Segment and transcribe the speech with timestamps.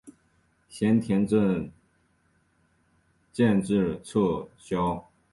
[0.67, 1.71] 咸田镇
[3.31, 5.07] 建制撤销。